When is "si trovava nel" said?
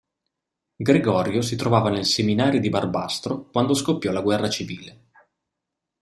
1.43-2.07